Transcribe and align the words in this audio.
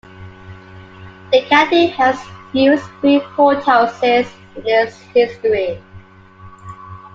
The 1.31 1.43
county 1.47 1.85
has 1.85 2.19
used 2.53 2.83
three 3.01 3.19
courthouses 3.19 4.27
in 4.55 4.63
its 4.65 4.97
history. 5.13 5.77